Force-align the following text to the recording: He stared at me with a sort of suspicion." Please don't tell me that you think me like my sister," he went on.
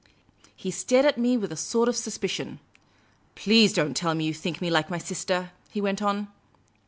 He 0.55 0.71
stared 0.71 1.05
at 1.05 1.19
me 1.19 1.37
with 1.37 1.51
a 1.51 1.55
sort 1.55 1.87
of 1.87 1.95
suspicion." 1.95 2.59
Please 3.35 3.71
don't 3.71 3.95
tell 3.95 4.15
me 4.15 4.23
that 4.23 4.27
you 4.29 4.33
think 4.33 4.59
me 4.59 4.71
like 4.71 4.89
my 4.89 4.97
sister," 4.97 5.51
he 5.69 5.79
went 5.79 6.01
on. 6.01 6.27